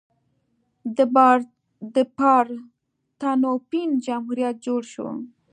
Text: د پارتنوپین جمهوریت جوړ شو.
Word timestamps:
د 1.93 1.97
پارتنوپین 2.19 3.89
جمهوریت 4.05 4.55
جوړ 4.65 4.81
شو. 4.93 5.07